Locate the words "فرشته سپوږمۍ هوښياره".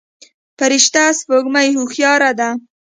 0.57-2.31